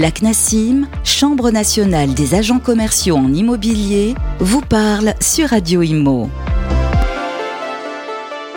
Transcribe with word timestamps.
La 0.00 0.10
CNASIM, 0.10 0.88
Chambre 1.04 1.50
nationale 1.50 2.14
des 2.14 2.34
agents 2.34 2.58
commerciaux 2.58 3.16
en 3.16 3.34
immobilier, 3.34 4.14
vous 4.38 4.62
parle 4.62 5.12
sur 5.20 5.50
Radio 5.50 5.82
Imo. 5.82 6.30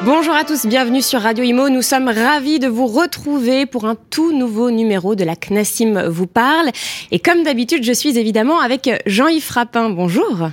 Bonjour 0.03 0.33
à 0.33 0.45
tous, 0.45 0.65
bienvenue 0.65 1.01
sur 1.01 1.19
Radio 1.19 1.43
Imo. 1.43 1.67
Nous 1.67 1.81
sommes 1.81 2.07
ravis 2.07 2.59
de 2.59 2.69
vous 2.69 2.87
retrouver 2.87 3.65
pour 3.65 3.83
un 3.83 3.97
tout 4.09 4.31
nouveau 4.31 4.71
numéro 4.71 5.15
de 5.15 5.25
la 5.25 5.35
CNASIM 5.35 6.07
vous 6.07 6.27
parle. 6.27 6.69
Et 7.11 7.19
comme 7.19 7.43
d'habitude, 7.43 7.83
je 7.83 7.91
suis 7.91 8.17
évidemment 8.17 8.61
avec 8.61 8.89
Jean-Yves 9.05 9.43
Frappin. 9.43 9.89
Bonjour. 9.89 10.47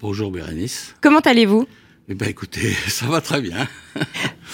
Bonjour 0.00 0.32
Bérénice. 0.32 0.96
Comment 1.00 1.20
allez-vous? 1.20 1.68
Eh 2.12 2.14
bien 2.14 2.28
écoutez, 2.28 2.74
ça 2.88 3.06
va 3.06 3.22
très 3.22 3.40
bien. 3.40 3.66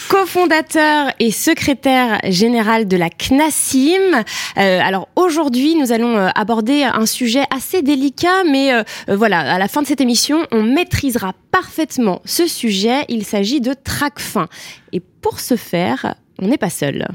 cofondateur 0.08 1.10
et 1.18 1.32
secrétaire 1.32 2.20
général 2.22 2.86
de 2.86 2.96
la 2.96 3.10
CNASIM. 3.10 4.14
Euh, 4.14 4.80
alors 4.80 5.08
aujourd'hui, 5.16 5.74
nous 5.74 5.90
allons 5.90 6.16
euh, 6.16 6.28
aborder 6.36 6.84
un 6.84 7.04
sujet 7.04 7.42
assez 7.50 7.82
délicat, 7.82 8.44
mais 8.44 8.72
euh, 8.72 8.84
voilà, 9.08 9.40
à 9.40 9.58
la 9.58 9.66
fin 9.66 9.82
de 9.82 9.88
cette 9.88 10.00
émission, 10.00 10.46
on 10.52 10.62
maîtrisera 10.62 11.32
parfaitement 11.50 12.22
ce 12.24 12.46
sujet. 12.46 13.04
Il 13.08 13.24
s'agit 13.24 13.60
de 13.60 13.74
TRACFIN. 13.74 14.46
Et 14.92 15.00
pour 15.00 15.40
ce 15.40 15.56
faire, 15.56 16.14
on 16.40 16.46
n'est 16.46 16.58
pas 16.58 16.70
seul. 16.70 17.08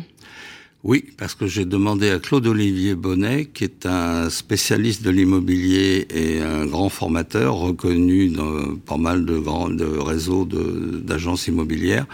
Oui, 0.85 1.05
parce 1.17 1.33
que 1.33 1.47
j'ai 1.47 1.63
demandé 1.63 2.11
à 2.11 2.19
Claude-Olivier 2.19 2.95
Bonnet, 2.95 3.45
qui 3.45 3.63
est 3.63 3.85
un 3.85 4.29
spécialiste 4.29 5.01
de 5.01 5.11
l'immobilier 5.11 6.05
et 6.13 6.41
un 6.41 6.65
grand 6.65 6.89
formateur 6.89 7.55
reconnu 7.55 8.27
dans 8.27 8.75
pas 8.85 8.97
mal 8.97 9.23
de 9.23 9.37
grands 9.37 9.69
de 9.69 9.85
réseaux 9.85 10.45
d'agences 10.45 11.47
immobilières, 11.47 12.05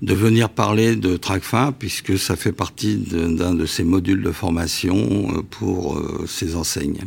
de 0.00 0.14
venir 0.14 0.48
parler 0.48 0.96
de 0.96 1.18
TRACFIN, 1.18 1.72
puisque 1.78 2.18
ça 2.18 2.36
fait 2.36 2.52
partie 2.52 2.96
d'un 2.96 3.52
de, 3.52 3.66
ses 3.66 3.84
modules 3.84 4.22
de 4.22 4.32
formation 4.32 4.96
euh, 4.96 5.42
pour 5.42 6.02
ses 6.26 6.54
euh, 6.54 6.58
enseignes. 6.58 7.00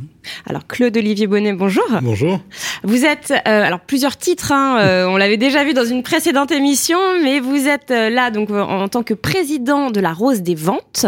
Alors 0.45 0.67
Claude-Olivier 0.67 1.25
Bonnet, 1.25 1.53
bonjour. 1.53 1.87
Bonjour. 2.03 2.39
Vous 2.83 3.03
êtes, 3.05 3.31
euh, 3.31 3.39
alors 3.45 3.79
plusieurs 3.79 4.15
titres, 4.15 4.51
hein, 4.51 5.07
on 5.07 5.17
l'avait 5.17 5.37
déjà 5.37 5.63
vu 5.63 5.73
dans 5.73 5.85
une 5.85 6.03
précédente 6.03 6.51
émission, 6.51 6.99
mais 7.23 7.39
vous 7.39 7.67
êtes 7.67 7.89
là 7.89 8.29
donc 8.29 8.51
en 8.51 8.87
tant 8.89 9.01
que 9.01 9.15
président 9.15 9.89
de 9.89 9.99
la 9.99 10.13
Rose 10.13 10.43
des 10.43 10.53
Ventes 10.53 10.98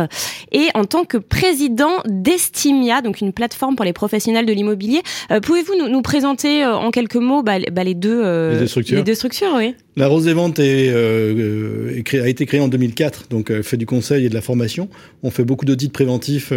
et 0.51 0.67
en 0.73 0.85
tant 0.85 1.05
que 1.05 1.17
président 1.17 2.01
d'Estimia, 2.07 3.01
donc 3.01 3.21
une 3.21 3.33
plateforme 3.33 3.75
pour 3.75 3.85
les 3.85 3.93
professionnels 3.93 4.45
de 4.45 4.53
l'immobilier. 4.53 5.01
Euh, 5.31 5.39
pouvez-vous 5.39 5.73
nous, 5.89 6.01
présenter 6.01 6.63
euh, 6.63 6.75
en 6.75 6.91
quelques 6.91 7.15
mots 7.15 7.43
bah, 7.43 7.57
bah, 7.71 7.83
les, 7.83 7.93
deux, 7.93 8.21
euh, 8.23 8.53
les, 8.53 8.59
deux, 8.59 8.67
structures. 8.67 8.97
les 8.97 9.03
deux 9.03 9.15
structures 9.15 9.53
oui. 9.55 9.75
La 9.97 10.07
Rose 10.07 10.23
des 10.23 10.33
Ventes 10.33 10.59
est, 10.59 10.89
a 10.89 12.27
été 12.29 12.45
créée 12.45 12.61
en 12.61 12.69
2004, 12.69 13.27
donc 13.29 13.51
fait 13.61 13.75
du 13.75 13.85
conseil 13.85 14.25
et 14.25 14.29
de 14.29 14.33
la 14.33 14.39
formation. 14.39 14.87
On 15.21 15.31
fait 15.31 15.43
beaucoup 15.43 15.65
d'audits 15.65 15.89
préventifs, 15.89 16.53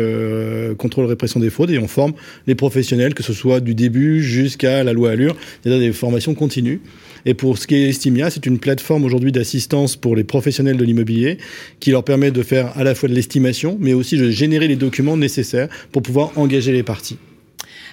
contrôle 0.79 1.07
répression 1.07 1.41
des 1.41 1.51
fraudes, 1.51 1.73
et 1.73 1.81
on 1.81 1.89
forme 1.89 2.13
les 2.47 2.55
professionnels, 2.55 3.13
que 3.13 3.25
ce 3.25 3.33
soit 3.33 3.59
du 3.59 3.75
début 3.75 4.23
jusqu'à 4.23 4.85
la 4.85 4.93
loi 4.93 5.11
Allure, 5.11 5.35
c'est-à-dire 5.63 5.81
des 5.81 5.93
formations 5.93 6.35
continues. 6.35 6.81
Et 7.27 7.35
pour 7.35 7.59
ce 7.59 7.67
qui 7.67 7.75
est 7.75 7.89
Estimia, 7.89 8.31
c'est 8.31 8.47
une 8.47 8.59
plateforme 8.59 9.05
aujourd'hui 9.05 9.33
d'assistance 9.33 9.97
pour 9.97 10.17
les 10.17 10.25
professionnels 10.25 10.77
de 10.77 10.85
l'immobilier 10.85 11.39
qui 11.81 11.91
leur 11.91 12.05
permet 12.05 12.31
de 12.31 12.43
faire 12.43 12.77
à 12.77 12.85
la 12.85 12.95
fois 12.95 13.09
de 13.09 13.15
l'estimation, 13.15 13.77
mais 13.81 13.95
aussi 13.95 14.17
de 14.17 14.31
générer 14.31 14.69
les 14.69 14.77
documents 14.77 15.17
nécessaires 15.17 15.69
pour 15.93 16.03
pouvoir 16.03 16.33
engager 16.37 16.73
les 16.73 16.83
parties. 16.83 17.19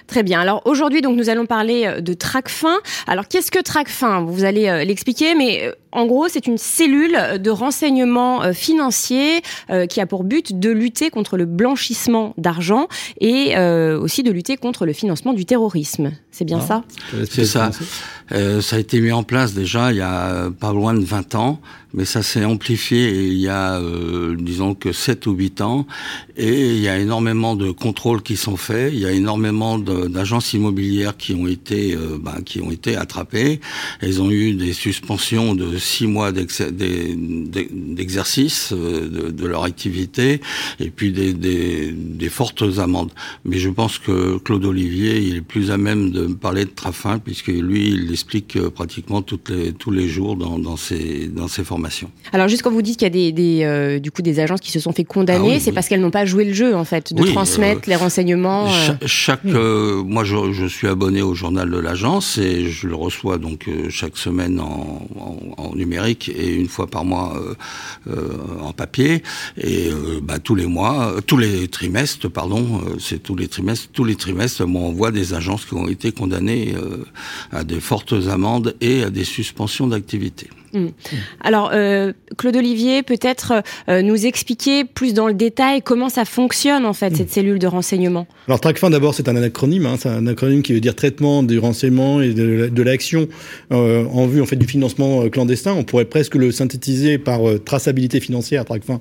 Très 0.06 0.22
bien. 0.22 0.40
Alors 0.40 0.62
aujourd'hui, 0.66 1.00
donc 1.00 1.16
nous 1.16 1.30
allons 1.30 1.46
parler 1.46 1.84
euh, 1.86 2.00
de 2.00 2.12
TRACFIN. 2.12 2.78
Alors 3.06 3.28
qu'est-ce 3.28 3.50
que 3.50 3.62
TRACFIN? 3.62 4.24
Vous 4.24 4.44
allez 4.44 4.68
euh, 4.68 4.84
l'expliquer, 4.84 5.34
mais 5.34 5.64
euh, 5.64 5.72
en 5.92 6.06
gros, 6.06 6.28
c'est 6.28 6.46
une 6.46 6.58
cellule 6.58 7.38
de 7.38 7.50
renseignement 7.50 8.52
financier 8.52 9.42
qui 9.88 10.00
a 10.00 10.06
pour 10.06 10.24
but 10.24 10.58
de 10.58 10.70
lutter 10.70 11.10
contre 11.10 11.36
le 11.36 11.44
blanchissement 11.44 12.34
d'argent 12.38 12.88
et 13.20 13.56
aussi 13.56 14.22
de 14.22 14.30
lutter 14.30 14.56
contre 14.56 14.86
le 14.86 14.92
financement 14.92 15.32
du 15.32 15.44
terrorisme. 15.44 16.12
C'est 16.30 16.44
bien 16.44 16.60
ah. 16.62 16.66
ça? 16.66 16.84
C'est 17.30 17.44
ça. 17.44 17.70
ça 18.30 18.76
a 18.76 18.78
été 18.78 19.00
mis 19.00 19.12
en 19.12 19.22
place 19.22 19.54
déjà 19.54 19.92
il 19.92 19.98
y 19.98 20.02
a 20.02 20.50
pas 20.58 20.72
loin 20.72 20.94
de 20.94 21.04
20 21.04 21.34
ans 21.34 21.60
mais 21.94 22.04
ça 22.04 22.22
s'est 22.22 22.44
amplifié 22.44 23.26
il 23.26 23.38
y 23.38 23.48
a, 23.48 23.78
euh, 23.78 24.36
disons 24.38 24.74
que 24.74 24.92
7 24.92 25.26
ou 25.26 25.32
8 25.32 25.60
ans, 25.60 25.86
et 26.36 26.70
il 26.70 26.80
y 26.80 26.88
a 26.88 26.98
énormément 26.98 27.54
de 27.54 27.70
contrôles 27.70 28.22
qui 28.22 28.36
sont 28.36 28.56
faits, 28.56 28.92
il 28.92 29.00
y 29.00 29.06
a 29.06 29.10
énormément 29.10 29.78
d'agences 29.78 30.52
immobilières 30.52 31.16
qui 31.16 31.34
ont 31.34 31.46
été, 31.46 31.94
euh, 31.94 32.18
bah, 32.20 32.38
qui 32.44 32.60
ont 32.60 32.70
été 32.70 32.96
attrapées, 32.96 33.60
elles 34.00 34.22
ont 34.22 34.30
eu 34.30 34.54
des 34.54 34.72
suspensions 34.72 35.54
de 35.54 35.78
6 35.82 36.06
mois 36.06 36.32
d'exercice 36.32 38.72
euh, 38.72 39.08
de, 39.08 39.30
de, 39.30 39.46
leur 39.46 39.64
activité, 39.64 40.40
et 40.80 40.90
puis 40.90 41.12
des, 41.12 41.34
des, 41.34 41.92
des, 41.92 42.28
fortes 42.28 42.64
amendes. 42.78 43.10
Mais 43.44 43.58
je 43.58 43.68
pense 43.68 43.98
que 43.98 44.38
Claude 44.38 44.64
Olivier, 44.64 45.18
il 45.18 45.36
est 45.36 45.42
plus 45.42 45.70
à 45.70 45.76
même 45.76 46.10
de 46.10 46.26
parler 46.26 46.64
de 46.64 46.70
Trafin, 46.70 47.18
puisque 47.18 47.48
lui, 47.48 47.88
il 47.88 48.08
l'explique 48.08 48.58
pratiquement 48.70 49.22
toutes 49.22 49.50
les, 49.50 49.72
tous 49.72 49.90
les 49.90 50.08
jours 50.08 50.36
dans, 50.36 50.58
dans, 50.58 50.76
ses, 50.76 51.28
dans 51.28 51.48
ses 51.48 51.64
formations. 51.64 52.10
Alors 52.32 52.48
juste 52.48 52.62
quand 52.62 52.70
vous 52.70 52.82
dites 52.82 52.98
qu'il 52.98 53.14
y 53.14 53.28
a 53.28 53.32
des, 53.32 53.64
euh, 53.64 53.98
du 53.98 54.10
coup 54.10 54.22
des 54.22 54.40
agences 54.40 54.60
qui 54.60 54.70
se 54.70 54.80
sont 54.80 54.92
fait 54.92 55.04
condamner, 55.04 55.56
ah 55.56 55.60
c'est 55.60 55.72
parce 55.72 55.88
qu'elles 55.88 56.00
n'ont 56.00 56.10
pas 56.10 56.24
joué 56.24 56.44
le 56.44 56.52
jeu 56.52 56.74
en 56.74 56.84
fait, 56.84 57.12
de 57.12 57.22
transmettre 57.24 57.88
euh, 57.88 57.90
les 57.90 57.96
renseignements. 57.96 58.68
Euh. 58.68 58.94
chaque, 59.06 59.44
moi 59.44 60.24
je, 60.24 60.66
suis 60.66 60.86
abonné 60.86 61.22
au 61.22 61.34
journal 61.34 61.70
de 61.70 61.78
l'agence 61.78 62.38
et 62.38 62.70
je 62.70 62.88
le 62.88 62.94
reçois 62.94 63.38
donc 63.38 63.68
chaque 63.90 64.16
semaine 64.16 64.60
en, 64.60 65.71
numérique 65.74 66.28
et 66.28 66.54
une 66.54 66.68
fois 66.68 66.86
par 66.86 67.04
mois 67.04 67.40
en 68.60 68.72
papier 68.72 69.22
et 69.56 69.90
bah, 70.22 70.38
tous 70.38 70.54
les 70.54 70.66
mois, 70.66 71.14
tous 71.26 71.36
les 71.36 71.68
trimestres, 71.68 72.30
pardon, 72.30 72.82
c'est 72.98 73.22
tous 73.22 73.36
les 73.36 73.48
trimestres, 73.48 73.88
tous 73.92 74.04
les 74.04 74.16
trimestres, 74.16 74.66
moi 74.66 74.82
on 74.82 74.92
voit 74.92 75.10
des 75.10 75.34
agences 75.34 75.64
qui 75.64 75.74
ont 75.74 75.88
été 75.88 76.12
condamnées 76.12 76.74
à 77.50 77.64
des 77.64 77.80
fortes 77.80 78.14
amendes 78.28 78.74
et 78.80 79.02
à 79.02 79.10
des 79.10 79.24
suspensions 79.24 79.86
d'activité. 79.86 80.48
Mm. 80.72 80.86
Alors, 81.40 81.70
euh, 81.74 82.12
Claude 82.38 82.56
Olivier, 82.56 83.02
peut-être 83.02 83.62
euh, 83.88 84.02
nous 84.02 84.26
expliquer 84.26 84.84
plus 84.84 85.14
dans 85.14 85.26
le 85.26 85.34
détail 85.34 85.82
comment 85.82 86.08
ça 86.08 86.24
fonctionne 86.24 86.86
en 86.86 86.92
fait 86.92 87.10
mm. 87.10 87.16
cette 87.16 87.30
cellule 87.30 87.58
de 87.58 87.66
renseignement. 87.66 88.26
Alors 88.48 88.60
TRACFIN 88.60 88.90
d'abord 88.90 89.14
c'est 89.14 89.28
un 89.28 89.36
acronyme, 89.36 89.86
hein, 89.86 89.96
c'est 89.98 90.08
un 90.08 90.26
acronyme 90.26 90.62
qui 90.62 90.72
veut 90.72 90.80
dire 90.80 90.94
traitement 90.94 91.42
du 91.42 91.58
renseignement 91.58 92.20
et 92.20 92.32
de, 92.32 92.82
l'action 92.82 93.28
euh, 93.70 94.04
en 94.06 94.26
vue 94.26 94.42
en 94.42 94.46
fait 94.46 94.56
du 94.56 94.66
financement 94.66 95.28
clandestin. 95.28 95.72
On 95.72 95.84
pourrait 95.84 96.04
presque 96.04 96.34
le 96.34 96.50
synthétiser 96.50 97.18
par 97.18 97.40
traçabilité 97.64 98.20
financière 98.20 98.64
TRACFIN 98.64 99.00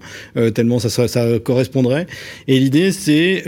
tellement 0.54 0.80
ça, 0.80 1.08
ça, 1.08 1.40
correspondrait. 1.40 2.06
Et 2.48 2.60
l'idée 2.60 2.92
c'est 2.92 3.44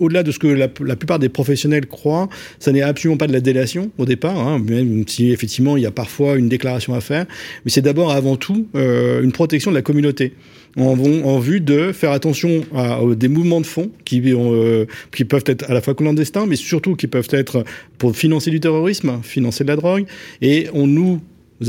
au-delà 0.00 0.22
de 0.22 0.30
ce 0.30 0.38
que 0.38 0.46
la, 0.46 0.68
plupart 0.68 1.18
des 1.18 1.28
professionnels 1.28 1.86
croient, 1.86 2.28
ça 2.58 2.72
n'est 2.72 2.82
absolument 2.82 3.18
pas 3.18 3.26
de 3.26 3.32
la 3.32 3.40
délation 3.40 3.90
au 3.98 4.06
départ, 4.06 4.38
hein, 4.38 4.58
même 4.58 5.04
si 5.06 5.30
effectivement 5.30 5.76
il 5.76 5.82
y 5.82 5.86
a 5.86 5.90
parfois 5.90 6.36
une 6.36 6.48
déclaration 6.48 6.94
à 6.94 7.00
faire 7.00 7.23
mais 7.64 7.70
c'est 7.70 7.82
d'abord 7.82 8.10
avant 8.10 8.36
tout 8.36 8.66
euh, 8.74 9.22
une 9.22 9.32
protection 9.32 9.70
de 9.70 9.76
la 9.76 9.82
communauté. 9.82 10.34
En, 10.76 10.98
en, 10.98 11.38
vue 11.38 11.60
de 11.60 11.92
faire 11.92 12.10
attention 12.10 12.64
à, 12.74 12.98
des 13.14 13.28
mouvements 13.28 13.60
de 13.60 13.66
fonds 13.66 13.92
qui, 14.04 14.20
euh, 14.26 14.86
qui 15.14 15.24
peuvent 15.24 15.44
être 15.46 15.70
à 15.70 15.74
la 15.74 15.80
fois 15.80 15.94
clandestins, 15.94 16.46
mais 16.46 16.56
surtout 16.56 16.96
qui 16.96 17.06
peuvent 17.06 17.28
être 17.30 17.62
pour 17.96 18.16
financer 18.16 18.50
du 18.50 18.58
terrorisme, 18.58 19.20
financer 19.22 19.62
de 19.62 19.68
la 19.68 19.76
drogue. 19.76 20.04
Et 20.42 20.66
on 20.72 20.88
nous 20.88 21.20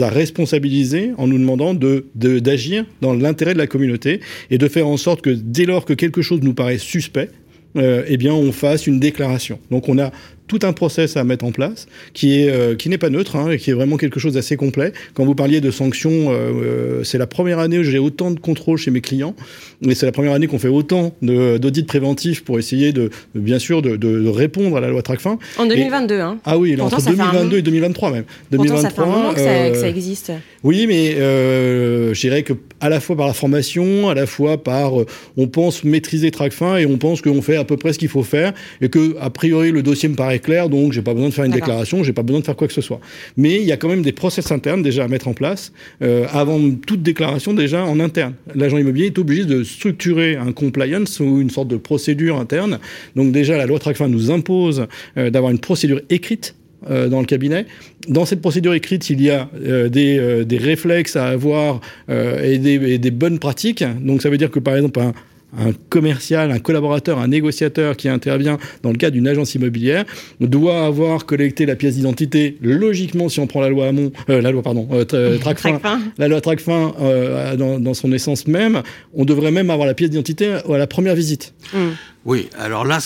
a 0.02 0.10
responsabilisés 0.10 1.12
en 1.20 1.28
nous 1.28 1.38
demandant 1.38 1.76
de 1.76 2.06
d'agir 2.16 2.84
dans 3.02 3.14
l'intérêt 3.14 3.54
de 3.54 3.60
la 3.60 3.68
communauté 3.68 4.22
et 4.50 4.58
de 4.58 4.68
faire 4.68 4.88
en 4.88 4.98
sorte 4.98 5.22
que 5.22 5.30
dès 5.30 5.66
lors 5.66 5.86
que 5.86 5.94
quelque 5.94 6.24
chose 6.24 6.40
nous 6.42 6.56
paraît 6.56 6.80
suspect, 6.80 7.30
euh, 7.78 8.04
eh 8.08 8.18
bien, 8.18 8.34
on 8.34 8.52
fasse 8.52 8.88
une 8.88 9.00
déclaration. 9.00 9.60
Donc, 9.70 9.90
on 9.90 10.00
a 10.00 10.12
tout 10.48 10.60
un 10.64 10.74
process 10.74 11.18
à 11.18 11.24
mettre 11.24 11.46
en 11.46 11.52
place 11.52 11.88
qui 12.14 12.42
est 12.42 12.50
euh, 12.50 12.76
qui 12.76 12.90
n'est 12.90 12.98
pas 12.98 13.10
neutre 13.10 13.36
hein, 13.36 13.50
et 13.50 13.58
qui 13.58 13.72
est 13.72 13.74
vraiment 13.74 13.98
quelque 13.98 14.20
chose 14.20 14.34
d'assez 14.34 14.58
complet. 14.58 14.94
Quand 15.14 15.26
vous 15.26 15.36
parliez 15.36 15.62
de 15.62 15.72
sanctions, 15.72 16.32
euh, 16.32 16.34
euh, 16.34 17.04
c'est 17.04 17.18
la 17.18 17.28
première 17.28 17.60
année 17.60 17.80
où 17.80 17.84
j'ai 17.84 17.98
autant 17.98 18.32
de 18.32 18.40
contrôles 18.40 18.78
chez 18.78 18.92
mes 18.92 19.02
clients, 19.02 19.36
mais 19.82 19.96
c'est 19.96 20.06
la 20.06 20.12
première 20.12 20.34
année 20.34 20.48
qu'on 20.48 20.60
fait 20.60 20.68
autant 20.68 21.16
d'audits 21.22 21.84
préventifs 21.84 22.44
pour 22.44 22.60
essayer 22.60 22.92
de 22.92 23.10
bien 23.34 23.60
sûr 23.60 23.82
de, 23.82 23.96
de, 23.96 24.28
répondre 24.28 24.78
à 24.78 24.82
la 24.82 24.90
loi 24.90 25.02
Tracfin. 25.02 25.38
En 25.58 25.66
2022, 25.66 26.20
hein. 26.20 26.38
Ah 26.46 26.58
oui, 26.58 26.80
entre 26.80 27.04
2022 27.04 27.58
et 27.58 27.62
2023 27.62 28.12
même. 28.12 28.24
2023, 28.52 28.82
ça 28.82 28.90
fait 28.90 29.02
un 29.02 29.06
moment 29.06 29.34
que 29.34 29.40
ça, 29.40 29.70
que 29.70 29.78
ça 29.78 29.88
existe. 29.88 30.32
Oui, 30.64 30.86
mais 30.88 31.16
je 31.16 32.20
dirais 32.20 32.44
que 32.44 32.54
à 32.82 32.90
la 32.90 33.00
fois 33.00 33.16
par 33.16 33.28
la 33.28 33.34
formation, 33.34 34.10
à 34.10 34.14
la 34.14 34.28
fois 34.28 34.62
par 34.62 34.94
on 35.38 35.48
pense 35.48 35.84
maîtriser 35.84 36.32
Tracfin 36.32 36.78
et 36.78 36.86
on 36.86 36.98
pense 36.98 37.22
qu'on 37.22 37.42
fait 37.42 37.56
à 37.56 37.64
peu 37.64 37.78
près 37.78 37.94
ce 37.94 38.00
qu'il 38.00 38.10
faut 38.10 38.24
faire 38.24 38.54
et 38.82 38.90
que 38.90 39.16
a 39.20 39.30
priori 39.30 39.72
le 39.72 39.82
dossier 39.82 40.10
me 40.10 40.16
paraît 40.16 40.35
clair, 40.40 40.70
donc 40.70 40.94
j'ai 40.94 41.02
pas 41.02 41.14
besoin 41.14 41.30
de 41.30 41.34
faire 41.34 41.46
une 41.46 41.52
déclaration, 41.52 42.04
j'ai 42.04 42.14
pas 42.14 42.24
besoin 42.24 42.40
de 42.40 42.46
faire 42.46 42.56
quoi 42.56 42.68
que 42.68 42.74
ce 42.74 42.82
soit. 42.82 43.00
Mais 43.38 43.56
il 43.56 43.64
y 43.64 43.72
a 43.72 43.78
quand 43.78 43.90
même 43.90 44.02
des 44.02 44.12
process 44.12 44.52
internes 44.52 44.82
déjà 44.82 45.04
à 45.04 45.08
mettre 45.08 45.28
en 45.28 45.34
place 45.34 45.72
euh, 46.02 46.26
avant 46.32 46.60
toute 46.86 47.02
déclaration 47.02 47.54
déjà 47.54 47.86
en 47.86 48.00
interne. 48.00 48.34
L'agent 48.54 48.78
immobilier 48.78 49.08
est 49.08 49.20
obligé 49.20 49.46
de 49.46 49.64
structurer 49.64 50.36
un 50.36 50.52
compliance 50.52 51.20
ou 51.20 51.42
une 51.42 51.50
sorte 51.50 51.68
de 51.68 51.78
procédure 51.78 52.40
interne. 52.40 52.80
Donc 53.16 53.32
déjà 53.32 53.58
la 53.58 53.66
loi 53.66 53.80
Tracfin 53.80 54.08
nous 54.08 54.32
impose 54.32 54.88
euh, 55.18 55.30
d'avoir 55.30 55.52
une 55.52 55.60
procédure 55.60 56.02
écrite 56.10 56.56
euh, 56.90 57.08
dans 57.08 57.20
le 57.20 57.26
cabinet. 57.26 57.66
Dans 58.08 58.26
cette 58.26 58.42
procédure 58.42 58.74
écrite, 58.74 59.10
il 59.10 59.22
y 59.22 59.32
a 59.32 59.50
des, 59.90 60.46
des, 60.46 60.58
réflexes 60.58 61.16
à 61.16 61.28
avoir 61.28 61.82
et 62.08 62.60
des, 62.60 62.94
et, 62.94 62.98
des, 63.00 63.12
bonnes 63.12 63.40
pratiques. 63.40 63.84
Donc 64.02 64.22
ça 64.22 64.30
veut 64.30 64.38
dire 64.38 64.52
que 64.52 64.60
par 64.60 64.76
exemple 64.76 65.00
un, 65.00 65.14
un 65.58 65.72
commercial, 65.90 66.52
un 66.52 66.60
collaborateur, 66.60 67.20
un 67.20 67.28
négociateur 67.28 67.96
qui 67.98 68.10
intervient 68.10 68.58
dans 68.84 68.92
le 68.92 68.98
cadre 68.98 69.14
d'une 69.14 69.28
agence 69.28 69.56
immobilière 69.56 70.06
doit 70.40 70.86
avoir 70.86 71.26
collecté 71.26 71.66
la 71.66 71.76
pièce 71.76 71.96
d'identité. 71.96 72.58
Logiquement, 72.62 73.30
si 73.30 73.40
on 73.40 73.48
prend 73.48 73.62
la 73.62 73.70
loi 73.70 73.88
Hamon, 73.88 74.12
euh, 74.30 74.42
la 74.42 74.52
loi 74.52 74.62
pardon, 74.62 74.88
euh, 74.92 75.38
Tracfin, 75.38 75.80
la 76.18 76.28
loi 76.28 76.42
Tracfin 76.42 76.94
euh, 77.02 77.56
dans, 77.56 77.80
dans, 77.80 77.94
son 77.94 78.12
essence 78.12 78.48
même, 78.48 78.82
on 79.14 79.26
devrait 79.26 79.52
même 79.52 79.70
avoir 79.70 79.88
la 79.88 79.94
pièce 79.94 80.10
d'identité 80.10 80.54
à 80.54 80.78
la 80.78 80.88
première 80.88 81.16
visite. 81.16 81.54
Mmh. 81.74 81.78
Oui, 82.26 82.48
alors 82.58 82.86
là, 82.86 82.98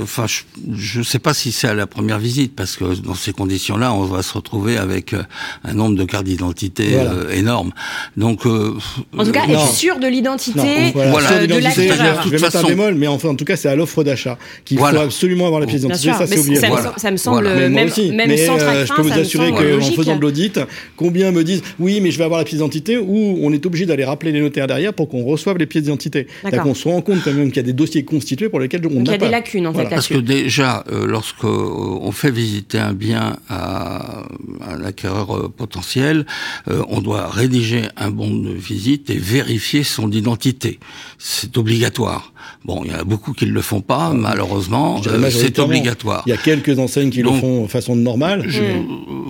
enfin, 0.00 0.26
je 0.72 0.98
ne 1.00 1.04
sais 1.04 1.18
pas 1.18 1.34
si 1.34 1.50
c'est 1.50 1.66
à 1.66 1.74
la 1.74 1.88
première 1.88 2.20
visite, 2.20 2.54
parce 2.54 2.76
que 2.76 2.84
dans 3.00 3.16
ces 3.16 3.32
conditions-là, 3.32 3.92
on 3.92 4.04
va 4.04 4.22
se 4.22 4.32
retrouver 4.32 4.76
avec 4.76 5.14
euh, 5.14 5.22
un 5.64 5.74
nombre 5.74 5.96
de 5.96 6.04
cartes 6.04 6.26
d'identité 6.26 6.90
euh, 6.94 7.28
énorme. 7.32 7.72
Donc, 8.16 8.46
euh, 8.46 8.74
en 9.16 9.24
tout 9.24 9.32
cas, 9.32 9.48
être 9.48 9.72
sûr 9.72 9.98
de 9.98 10.06
l'identité 10.06 10.92
voilà. 10.94 11.44
de 11.44 11.54
l'acquéreur. 11.56 12.22
Je 12.24 12.28
vais 12.28 12.38
mettre 12.38 12.56
un 12.56 12.62
bémol, 12.62 12.94
mais 12.94 13.08
enfin, 13.08 13.30
en 13.30 13.34
tout 13.34 13.44
cas, 13.44 13.56
c'est 13.56 13.68
à 13.68 13.74
l'offre 13.74 14.04
d'achat 14.04 14.38
qu'il 14.64 14.78
faut 14.78 14.84
absolument 14.84 15.46
avoir 15.46 15.60
la 15.60 15.66
pièce 15.66 15.80
d'identité. 15.80 16.12
Ça, 16.12 16.28
c'est 16.28 16.38
obligatoire. 16.38 16.80
Ça, 16.82 16.92
me, 16.92 16.98
ça 16.98 17.10
me 17.10 17.16
semble 17.16 17.48
même, 17.48 17.72
même 17.72 17.90
mais, 18.28 18.46
sans 18.46 18.60
je 18.60 18.94
peux 18.94 19.02
vous 19.02 19.12
assurer 19.12 19.50
qu'en 19.50 19.92
faisant 19.96 20.14
de 20.14 20.20
l'audit, 20.20 20.60
combien 20.96 21.32
me 21.32 21.42
disent 21.42 21.62
oui, 21.80 22.00
mais 22.00 22.12
je 22.12 22.18
vais 22.18 22.24
avoir 22.24 22.38
la 22.38 22.44
pièce 22.44 22.58
d'identité, 22.58 22.96
ou 22.96 23.40
on 23.42 23.52
est 23.52 23.66
obligé 23.66 23.86
d'aller 23.86 24.04
rappeler 24.04 24.30
les 24.30 24.40
notaires 24.40 24.68
derrière 24.68 24.94
pour 24.94 25.08
qu'on 25.08 25.24
reçoive 25.24 25.58
les 25.58 25.66
pièces 25.66 25.82
d'identité. 25.82 26.28
Qu'on 26.62 26.74
se 26.74 26.86
rend 26.86 27.00
compte 27.00 27.24
quand 27.24 27.32
même 27.32 27.48
qu'il 27.48 27.56
y 27.56 27.60
a 27.60 27.62
des 27.64 27.72
dossiers 27.72 28.04
constitués 28.04 28.48
pour 28.48 28.60
lesquels 28.60 28.67
on 28.76 29.04
il 29.04 29.10
y 29.10 29.14
a 29.14 29.18
des 29.18 29.28
lacunes 29.28 29.66
en 29.66 29.74
fait. 29.74 29.88
Parce 29.88 30.08
que 30.08 30.18
déjà, 30.18 30.84
euh, 30.90 31.06
lorsqu'on 31.06 32.12
fait 32.12 32.30
visiter 32.30 32.78
un 32.78 32.92
bien 32.92 33.36
à, 33.48 34.24
un 34.60 34.84
acquéreur 34.84 35.36
euh, 35.36 35.48
potentiel, 35.48 36.26
euh, 36.68 36.82
on 36.88 37.00
doit 37.00 37.28
rédiger 37.28 37.82
un 37.96 38.10
bon 38.10 38.30
de 38.30 38.50
visite 38.50 39.10
et 39.10 39.18
vérifier 39.18 39.82
son 39.82 40.10
identité. 40.10 40.78
C'est 41.18 41.56
obligatoire. 41.56 42.32
Bon, 42.64 42.82
il 42.84 42.90
y 42.90 42.94
en 42.94 42.98
a 42.98 43.04
beaucoup 43.04 43.32
qui 43.32 43.46
ne 43.46 43.52
le 43.52 43.62
font 43.62 43.80
pas, 43.80 44.12
malheureusement, 44.12 45.00
c'est 45.30 45.58
obligatoire. 45.58 46.22
Il 46.26 46.30
y 46.30 46.32
a 46.32 46.36
quelques 46.36 46.78
enseignes 46.78 47.10
qui 47.10 47.22
le 47.22 47.30
font 47.32 47.62
de 47.64 47.68
façon 47.68 47.96
normale. 47.96 48.46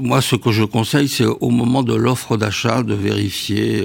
Moi, 0.00 0.20
ce 0.20 0.36
que 0.36 0.52
je 0.52 0.64
conseille, 0.64 1.08
c'est 1.08 1.24
au 1.24 1.50
moment 1.50 1.82
de 1.82 1.94
l'offre 1.94 2.36
d'achat 2.36 2.82
de 2.82 2.94
vérifier 2.94 3.82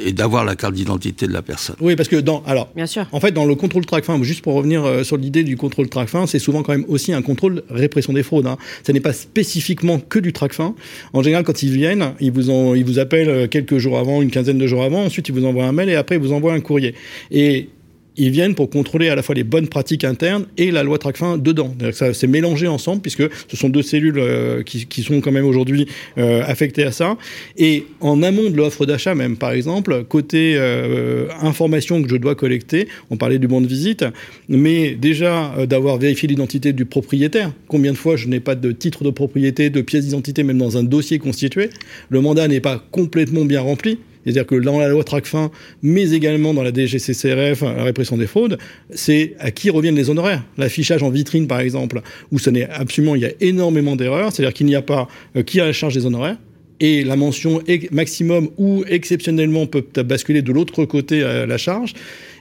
et 0.00 0.12
d'avoir 0.12 0.44
la 0.44 0.56
carte 0.56 0.74
d'identité 0.74 1.26
de 1.26 1.32
la 1.32 1.42
personne. 1.42 1.76
Oui, 1.80 1.96
parce 1.96 2.08
que 2.08 2.16
dans, 2.16 2.42
alors, 2.46 2.68
Bien 2.74 2.86
sûr. 2.86 3.06
en 3.12 3.20
fait, 3.20 3.32
dans 3.32 3.44
le 3.44 3.54
contrôle 3.54 3.86
track, 3.86 4.04
juste 4.22 4.42
pour 4.42 4.54
revenir 4.54 5.04
sur 5.04 5.16
l'idée 5.16 5.44
du 5.44 5.56
contrôle 5.56 5.88
TRACFIN, 5.88 6.26
c'est 6.26 6.38
souvent 6.38 6.62
quand 6.62 6.72
même 6.72 6.84
aussi 6.88 7.12
un 7.12 7.22
contrôle 7.22 7.62
répression 7.70 8.12
des 8.12 8.22
fraudes. 8.22 8.46
Hein. 8.46 8.56
Ce 8.86 8.92
n'est 8.92 9.00
pas 9.00 9.12
spécifiquement 9.12 9.98
que 9.98 10.18
du 10.18 10.32
TRACFIN. 10.32 10.74
En 11.12 11.22
général, 11.22 11.44
quand 11.44 11.62
ils 11.62 11.70
viennent, 11.70 12.12
ils 12.20 12.32
vous, 12.32 12.50
ont, 12.50 12.74
ils 12.74 12.84
vous 12.84 12.98
appellent 12.98 13.28
euh, 13.28 13.46
quelques 13.46 13.78
jours 13.78 13.98
avant, 13.98 14.22
une 14.22 14.30
quinzaine 14.30 14.58
de 14.58 14.66
jours 14.66 14.82
avant, 14.82 15.04
ensuite 15.04 15.28
ils 15.28 15.34
vous 15.34 15.44
envoient 15.44 15.64
un 15.64 15.72
mail 15.72 15.88
et 15.88 15.94
après 15.94 16.16
ils 16.16 16.20
vous 16.20 16.32
envoient 16.32 16.52
un 16.52 16.60
courrier. 16.60 16.94
Et 17.30 17.68
ils 18.16 18.30
viennent 18.30 18.54
pour 18.54 18.70
contrôler 18.70 19.08
à 19.08 19.14
la 19.14 19.22
fois 19.22 19.34
les 19.34 19.44
bonnes 19.44 19.68
pratiques 19.68 20.04
internes 20.04 20.46
et 20.56 20.70
la 20.70 20.82
loi 20.82 20.98
Tracfin 20.98 21.38
dedans. 21.38 21.74
Ça 21.92 22.14
c'est 22.14 22.26
mélangé 22.26 22.66
ensemble 22.66 23.02
puisque 23.02 23.24
ce 23.48 23.56
sont 23.56 23.68
deux 23.68 23.82
cellules 23.82 24.18
euh, 24.18 24.62
qui, 24.62 25.02
sont 25.02 25.20
quand 25.20 25.32
même 25.32 25.44
aujourd'hui 25.44 25.86
euh, 26.18 26.42
affectées 26.44 26.84
à 26.84 26.92
ça. 26.92 27.16
Et 27.56 27.86
en 28.00 28.22
amont 28.22 28.50
de 28.50 28.56
l'offre 28.56 28.86
d'achat 28.86 29.14
même, 29.14 29.36
par 29.36 29.52
exemple, 29.52 30.04
côté 30.04 30.54
euh, 30.56 31.28
information 31.40 32.02
que 32.02 32.08
je 32.08 32.16
dois 32.16 32.34
collecter, 32.34 32.88
on 33.10 33.16
parlait 33.16 33.38
du 33.38 33.48
bon 33.48 33.60
de 33.60 33.66
visite, 33.66 34.04
mais 34.48 34.94
déjà 34.94 35.52
d'avoir 35.68 35.98
vérifié 35.98 36.28
l'identité 36.28 36.72
du 36.72 36.84
propriétaire. 36.84 37.52
Combien 37.68 37.92
de 37.92 37.96
fois 37.96 38.16
je 38.16 38.28
n'ai 38.28 38.40
pas 38.40 38.54
de 38.54 38.72
titre 38.72 39.04
de 39.04 39.10
propriété, 39.10 39.70
de 39.70 39.80
pièce 39.80 40.06
d'identité, 40.06 40.42
même 40.42 40.58
dans 40.58 40.76
un 40.76 40.82
dossier 40.82 41.18
constitué. 41.18 41.70
Le 42.08 42.20
mandat 42.20 42.48
n'est 42.48 42.60
pas 42.60 42.82
complètement 42.90 43.44
bien 43.44 43.60
rempli. 43.60 43.98
C'est-à-dire 44.26 44.46
que 44.46 44.56
dans 44.56 44.80
la 44.80 44.88
loi 44.88 45.04
TRACFIN, 45.04 45.52
mais 45.82 46.10
également 46.10 46.52
dans 46.52 46.64
la 46.64 46.72
DGCCRF, 46.72 47.62
la 47.62 47.84
répression 47.84 48.16
des 48.16 48.26
fraudes, 48.26 48.58
c'est 48.90 49.34
à 49.38 49.52
qui 49.52 49.70
reviennent 49.70 49.94
les 49.94 50.10
honoraires. 50.10 50.42
L'affichage 50.58 51.04
en 51.04 51.10
vitrine, 51.10 51.46
par 51.46 51.60
exemple, 51.60 52.00
où 52.32 52.40
ce 52.40 52.50
n'est 52.50 52.68
absolument, 52.68 53.14
il 53.14 53.22
y 53.22 53.26
a 53.26 53.30
énormément 53.40 53.94
d'erreurs, 53.94 54.32
c'est-à-dire 54.32 54.52
qu'il 54.52 54.66
n'y 54.66 54.74
a 54.74 54.82
pas 54.82 55.06
euh, 55.36 55.44
qui 55.44 55.60
a 55.60 55.64
la 55.64 55.72
charge 55.72 55.94
des 55.94 56.06
honoraires, 56.06 56.38
et 56.80 57.04
la 57.04 57.16
mention 57.16 57.62
maximum 57.90 58.50
ou 58.58 58.84
exceptionnellement 58.88 59.66
peut 59.66 59.84
basculer 60.02 60.42
de 60.42 60.52
l'autre 60.52 60.84
côté 60.84 61.22
à 61.22 61.46
la 61.46 61.56
charge, 61.56 61.94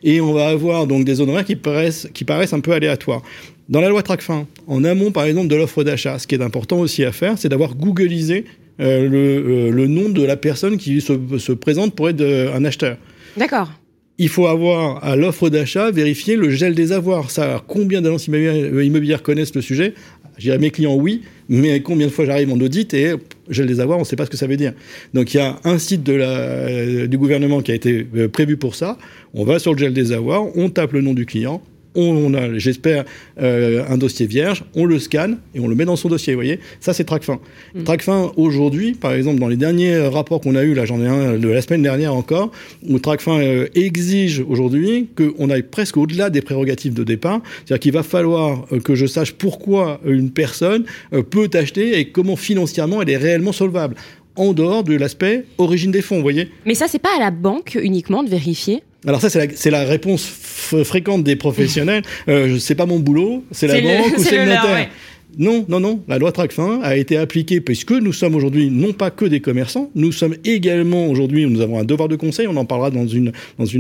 et 0.03 0.19
on 0.21 0.33
va 0.33 0.47
avoir 0.47 0.87
donc 0.87 1.05
des 1.05 1.21
honoraires 1.21 1.45
qui 1.45 1.55
paraissent, 1.55 2.07
un 2.51 2.59
peu 2.59 2.73
aléatoires. 2.73 3.21
Dans 3.69 3.81
la 3.81 3.89
loi 3.89 4.01
TRACFIN, 4.03 4.47
en 4.67 4.83
amont 4.83 5.11
par 5.11 5.25
exemple 5.25 5.47
de 5.47 5.55
l'offre 5.55 5.83
d'achat, 5.83 6.19
ce 6.19 6.27
qui 6.27 6.35
est 6.35 6.41
important 6.41 6.79
aussi 6.79 7.03
à 7.03 7.11
faire, 7.11 7.37
c'est 7.37 7.49
d'avoir 7.49 7.75
googlisé 7.75 8.43
euh, 8.43 8.64
le, 8.79 8.87
euh, 8.87 9.71
le, 9.71 9.87
nom 9.87 10.09
de 10.09 10.23
la 10.23 10.37
personne 10.37 10.77
qui 10.77 11.01
se, 11.01 11.13
se 11.37 11.51
présente 11.51 11.95
pour 11.95 12.09
être 12.09 12.21
euh, 12.21 12.53
un 12.53 12.65
acheteur. 12.65 12.97
D'accord. 13.37 13.71
Il 14.17 14.29
faut 14.29 14.47
avoir 14.47 15.03
à 15.03 15.15
l'offre 15.15 15.49
d'achat 15.49 15.91
vérifier 15.91 16.35
le 16.37 16.49
gel 16.49 16.73
des 16.73 16.91
avoirs. 16.91 17.31
Ça, 17.31 17.63
combien 17.67 18.01
d'agences 18.01 18.27
immobilières, 18.27 19.23
connaissent 19.23 19.55
le 19.55 19.61
sujet? 19.61 19.93
Je 20.37 20.43
dirais 20.43 20.57
mes 20.57 20.71
clients 20.71 20.95
oui, 20.95 21.21
mais 21.47 21.81
combien 21.81 22.07
de 22.07 22.11
fois 22.11 22.25
j'arrive 22.25 22.51
en 22.51 22.59
audit 22.59 22.93
et 22.93 23.13
gel 23.49 23.67
des 23.67 23.79
avoirs, 23.79 23.97
on 23.97 24.01
ne 24.01 24.05
sait 24.05 24.15
pas 24.15 24.25
ce 24.25 24.29
que 24.29 24.37
ça 24.37 24.47
veut 24.47 24.57
dire. 24.57 24.73
Donc 25.13 25.33
il 25.33 25.37
y 25.37 25.39
a 25.39 25.59
un 25.63 25.77
site 25.77 26.03
de 26.03 26.13
la, 26.13 27.07
du 27.07 27.17
gouvernement 27.17 27.61
qui 27.61 27.71
a 27.71 27.75
été 27.75 28.03
prévu 28.31 28.57
pour 28.57 28.75
ça. 28.75 28.97
On 29.33 29.45
va 29.45 29.59
sur 29.59 29.73
le 29.73 29.79
gel 29.79 29.93
des 29.93 30.11
avoirs, 30.11 30.45
on 30.57 30.69
tape 30.69 30.93
le 30.93 31.01
nom 31.01 31.13
du 31.13 31.25
client, 31.25 31.61
on 31.95 32.33
a, 32.33 32.57
j'espère, 32.57 33.05
euh, 33.39 33.83
un 33.87 33.97
dossier 33.97 34.25
vierge, 34.25 34.63
on 34.75 34.85
le 34.85 34.99
scanne 34.99 35.37
et 35.53 35.59
on 35.59 35.67
le 35.67 35.75
met 35.75 35.85
dans 35.85 35.95
son 35.95 36.09
dossier. 36.09 36.33
Vous 36.33 36.39
voyez, 36.39 36.59
ça 36.79 36.93
c'est 36.93 37.03
Tracfin. 37.03 37.39
Mmh. 37.73 37.83
Tracfin 37.83 38.31
aujourd'hui, 38.37 38.93
par 38.93 39.13
exemple, 39.13 39.39
dans 39.39 39.47
les 39.47 39.57
derniers 39.57 39.97
rapports 40.07 40.41
qu'on 40.41 40.55
a 40.55 40.63
eu, 40.63 40.73
là 40.73 40.85
j'en 40.85 41.01
ai 41.01 41.07
un 41.07 41.37
de 41.37 41.47
la 41.47 41.61
semaine 41.61 41.81
dernière 41.81 42.13
encore, 42.13 42.51
où 42.87 42.99
Tracfin 42.99 43.39
euh, 43.39 43.67
exige 43.75 44.43
aujourd'hui 44.47 45.07
qu'on 45.15 45.49
aille 45.49 45.63
presque 45.63 45.97
au-delà 45.97 46.29
des 46.29 46.41
prérogatives 46.41 46.93
de 46.93 47.03
départ, 47.03 47.41
c'est-à-dire 47.65 47.79
qu'il 47.79 47.91
va 47.91 48.03
falloir 48.03 48.65
euh, 48.71 48.79
que 48.79 48.95
je 48.95 49.05
sache 49.05 49.33
pourquoi 49.33 49.99
une 50.05 50.31
personne 50.31 50.85
euh, 51.13 51.23
peut 51.23 51.49
acheter 51.53 51.99
et 51.99 52.09
comment 52.09 52.35
financièrement 52.35 53.01
elle 53.01 53.09
est 53.09 53.17
réellement 53.17 53.51
solvable 53.51 53.95
en 54.35 54.53
dehors 54.53 54.83
de 54.83 54.95
l'aspect 54.95 55.45
origine 55.57 55.91
des 55.91 56.01
fonds, 56.01 56.17
vous 56.17 56.21
voyez. 56.21 56.49
Mais 56.65 56.75
ça, 56.75 56.87
c'est 56.89 56.99
pas 56.99 57.15
à 57.15 57.19
la 57.19 57.31
banque 57.31 57.77
uniquement 57.81 58.21
de 58.21 58.29
vérifier 58.29 58.83
alors 59.07 59.21
ça, 59.21 59.29
c'est 59.29 59.69
la, 59.69 59.83
la, 59.83 59.85
réponse 59.85 60.25
fréquente 60.25 61.23
des 61.23 61.35
professionnels. 61.35 62.03
Euh, 62.27 62.57
c'est 62.59 62.75
pas 62.75 62.85
mon 62.85 62.99
boulot, 62.99 63.43
c'est 63.51 63.67
la 63.67 63.81
banque 63.81 64.17
ou 64.17 64.23
c'est 64.23 64.37
le, 64.37 64.45
notaire. 64.45 64.89
Non, 65.37 65.65
non, 65.67 65.79
non. 65.81 65.99
La 66.07 66.17
loi 66.17 66.31
Tracfin 66.31 66.79
a 66.81 66.95
été 66.95 67.17
appliquée 67.17 67.59
puisque 67.59 67.91
nous 67.91 68.13
sommes 68.13 68.35
aujourd'hui 68.35 68.69
non 68.69 68.93
pas 68.93 69.11
que 69.11 69.25
des 69.25 69.41
commerçants, 69.41 69.91
nous 69.93 70.11
sommes 70.11 70.35
également 70.45 71.07
aujourd'hui, 71.07 71.45
nous 71.45 71.61
avons 71.61 71.79
un 71.79 71.83
devoir 71.83 72.07
de 72.07 72.15
conseil, 72.15 72.47
on 72.47 72.55
en 72.55 72.65
parlera 72.65 72.89
dans 72.89 73.05
une, 73.05 73.31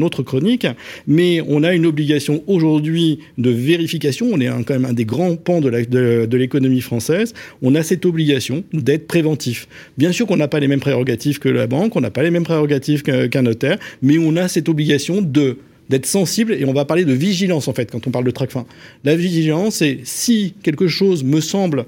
autre 0.03 0.23
chronique, 0.23 0.67
mais 1.07 1.41
on 1.47 1.63
a 1.63 1.73
une 1.73 1.85
obligation 1.85 2.43
aujourd'hui 2.47 3.19
de 3.37 3.49
vérification. 3.49 4.27
On 4.31 4.39
est 4.41 4.47
quand 4.65 4.73
même 4.73 4.85
un 4.85 4.93
des 4.93 5.05
grands 5.05 5.35
pans 5.35 5.61
de, 5.61 5.69
de, 6.25 6.37
l'économie 6.37 6.81
française. 6.81 7.33
On 7.61 7.75
a 7.75 7.83
cette 7.83 8.05
obligation 8.05 8.63
d'être 8.73 9.07
préventif. 9.07 9.67
Bien 9.97 10.11
sûr 10.11 10.27
qu'on 10.27 10.37
n'a 10.37 10.47
pas 10.47 10.59
les 10.59 10.67
mêmes 10.67 10.79
prérogatives 10.81 11.39
que 11.39 11.49
la 11.49 11.67
banque, 11.67 11.95
on 11.95 12.01
n'a 12.01 12.11
pas 12.11 12.23
les 12.23 12.31
mêmes 12.31 12.43
prérogatives 12.43 13.03
qu'un 13.03 13.41
notaire, 13.41 13.77
mais 14.01 14.17
on 14.17 14.35
a 14.35 14.47
cette 14.47 14.67
obligation 14.67 15.21
de 15.21 15.57
d'être 15.89 16.05
sensible, 16.05 16.53
et 16.53 16.65
on 16.65 16.73
va 16.73 16.85
parler 16.85 17.05
de 17.05 17.13
vigilance 17.13 17.67
en 17.67 17.73
fait 17.73 17.91
quand 17.91 18.07
on 18.07 18.11
parle 18.11 18.25
de 18.25 18.31
TRACFIN. 18.31 18.65
La 19.03 19.15
vigilance, 19.15 19.75
c'est 19.75 19.99
si 20.03 20.53
quelque 20.63 20.87
chose 20.87 21.23
me 21.23 21.41
semble 21.41 21.85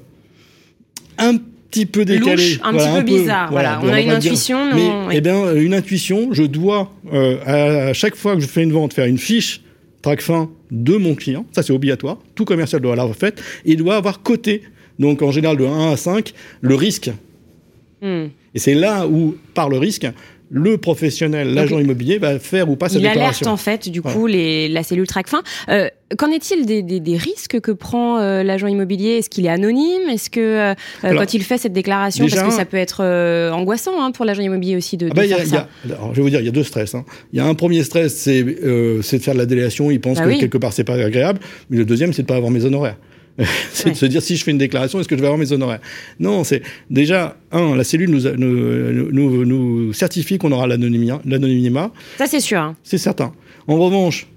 un 1.18 1.38
petit 1.70 1.86
peu 1.86 2.06
décalé, 2.06 2.60
un 2.64 2.74
petit 2.74 2.90
peu 2.96 3.02
bizarre. 3.02 3.52
Voilà, 3.52 3.80
on, 3.84 3.90
a 3.90 4.02
une 4.02 4.12
intuition. 4.12 4.74
mais 4.74 5.18
eh 5.18 5.22
bien, 5.22 5.54
une 5.56 5.74
intuition, 5.74 6.30
je 6.32 6.44
dois 6.44 6.94
euh, 7.12 7.90
à 7.90 7.94
chaque 7.94 8.16
fois 8.16 8.36
que 8.36 8.42
je 8.42 8.48
fais 8.48 8.64
une 8.64 8.72
vente 8.72 8.94
faire 8.94 9.06
une 9.06 9.18
fiche 9.18 9.62
TRACFIN 10.02 10.50
de 10.72 10.96
mon 10.96 11.16
client. 11.16 11.46
Ça, 11.52 11.64
c'est 11.64 11.74
obligatoire. 11.74 12.18
Tout 12.36 12.46
commercial 12.46 12.82
doit 12.82 12.96
l'avoir 12.96 13.16
fait 13.16 13.42
et 13.66 13.76
doit 13.76 13.96
avoir 13.96 14.22
coté. 14.22 14.64
Donc, 15.00 15.22
en 15.22 15.32
général, 15.32 15.58
de 15.58 15.66
1 15.66 15.92
à 15.92 15.98
5, 15.98 16.34
le 16.62 16.76
risque. 16.76 17.12
Hmm. 18.02 18.28
Et 18.54 18.60
c'est 18.60 18.74
là 18.74 19.08
où, 19.08 19.36
par 19.54 19.70
le 19.70 19.78
risque, 19.78 20.08
le 20.50 20.78
professionnel, 20.78 21.54
l'agent 21.54 21.80
immobilier 21.80 22.20
va 22.20 22.40
faire 22.40 22.70
ou 22.70 22.76
pas 22.76 22.90
sa 22.90 22.96
déclaration. 23.00 23.20
Il 23.20 23.24
alerte 23.24 23.48
en 23.48 23.58
fait 23.58 23.90
du 23.90 24.02
coup 24.02 24.28
les, 24.28 24.70
la 24.70 24.84
cellule 24.84 25.08
TRACFIN. 25.08 25.42
Euh, 25.70 25.90
qu'en 26.18 26.32
est-il 26.32 26.66
des, 26.66 26.82
des, 26.84 27.00
des, 27.00 27.18
risques 27.18 27.60
que 27.60 27.72
prend 27.72 28.20
euh, 28.20 28.44
l'agent 28.44 28.68
immobilier? 28.68 29.18
Est-ce 29.18 29.30
qu'il 29.30 29.46
est 29.46 29.50
anonyme? 29.50 30.10
Est-ce 30.10 30.30
que 30.30 30.40
euh, 30.40 30.74
quand 31.02 31.34
il 31.34 31.44
fait 31.44 31.58
cette 31.58 31.74
déclaration, 31.74 32.28
parce 32.28 32.42
que 32.42 32.52
ça 32.52 32.66
peut 32.66 32.78
être 32.78 33.04
angoissant 33.52 34.02
hein, 34.02 34.12
pour 34.12 34.26
l'agent 34.26 34.42
immobilier 34.42 34.78
aussi 34.78 34.96
de, 34.96 35.10
ah 35.12 35.14
bah, 35.14 35.28
faire 35.28 35.46
ça. 35.46 35.68
alors, 35.86 36.12
je 36.12 36.18
vais 36.18 36.22
vous 36.22 36.30
dire, 36.30 36.40
il 36.40 36.46
y 36.46 36.50
a 36.50 36.52
deux 36.52 36.64
stress. 36.64 36.96
Hein. 36.96 37.04
Il 37.34 37.38
y 37.38 37.42
a 37.42 37.46
un 37.46 37.56
premier 37.56 37.84
stress, 37.84 38.16
c'est 38.16 38.44
de 38.44 39.02
faire 39.02 39.34
de 39.34 39.40
la 39.40 39.46
délation. 39.46 39.92
Il 39.92 40.00
pense 40.00 40.18
bah 40.18 40.26
que 40.26 40.40
quelque 40.40 40.58
part 40.58 40.72
c'est 40.72 40.84
pas 40.84 40.96
agréable. 40.96 41.40
Mais 41.70 41.78
le 41.78 41.86
deuxième, 41.86 42.14
c'est 42.14 42.22
de 42.22 42.28
pas 42.28 42.36
avoir 42.36 42.52
mes 42.52 42.64
honoraires. 42.64 42.98
c'est 43.72 43.92
de 43.92 43.96
se 43.96 44.06
dire 44.06 44.22
si 44.22 44.36
je 44.36 44.44
fais 44.44 44.52
une 44.52 44.58
déclaration, 44.58 45.00
est-ce 45.00 45.08
que 45.08 45.16
je 45.16 45.22
vais 45.22 45.28
avoir 45.28 45.38
mes 45.40 45.52
honoraires? 45.52 45.82
Non, 46.20 46.44
c'est 46.44 46.62
déjà, 46.90 47.38
un, 47.52 47.76
la 47.76 47.84
cellule 47.84 48.10
nous, 48.10 48.22
nous, 48.38 49.12
nous, 49.12 49.46
nous 49.46 49.94
certifie 49.94 50.38
qu'on 50.38 50.52
aura 50.52 50.68
l'anonymat. 50.68 51.92
Ça, 52.18 52.26
c'est 52.28 52.40
sûr. 52.40 52.60
Hein. 52.60 52.76
C'est 52.84 52.98
certain. 52.98 53.34
En 53.68 53.78
revanche, 53.78 54.28